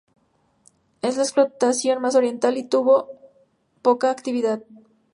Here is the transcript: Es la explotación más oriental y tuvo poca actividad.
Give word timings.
Es 1.03 1.17
la 1.17 1.21
explotación 1.21 2.01
más 2.01 2.15
oriental 2.15 2.57
y 2.57 2.63
tuvo 2.67 3.09
poca 3.83 4.09
actividad. 4.09 4.63